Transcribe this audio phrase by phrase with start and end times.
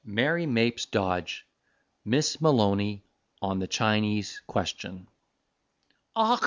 [0.03, 1.45] MARY MAPES DODGE
[2.05, 3.03] MISS MALONY
[3.39, 5.07] ON THE CHINESE QUESTION
[6.15, 6.39] Och!